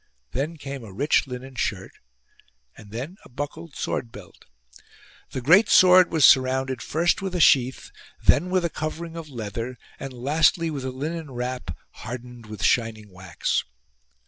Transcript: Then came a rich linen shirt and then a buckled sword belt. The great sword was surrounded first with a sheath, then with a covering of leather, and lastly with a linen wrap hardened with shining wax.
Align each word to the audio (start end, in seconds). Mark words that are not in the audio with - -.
Then 0.31 0.57
came 0.57 0.83
a 0.83 0.91
rich 0.91 1.27
linen 1.27 1.53
shirt 1.53 1.91
and 2.75 2.89
then 2.91 3.17
a 3.23 3.29
buckled 3.29 3.75
sword 3.75 4.11
belt. 4.11 4.45
The 5.29 5.41
great 5.41 5.69
sword 5.69 6.09
was 6.11 6.25
surrounded 6.25 6.81
first 6.81 7.21
with 7.21 7.35
a 7.35 7.39
sheath, 7.39 7.91
then 8.25 8.49
with 8.49 8.65
a 8.65 8.69
covering 8.71 9.15
of 9.15 9.29
leather, 9.29 9.77
and 9.99 10.11
lastly 10.11 10.71
with 10.71 10.85
a 10.85 10.89
linen 10.91 11.29
wrap 11.29 11.77
hardened 11.91 12.47
with 12.47 12.63
shining 12.63 13.11
wax. 13.11 13.63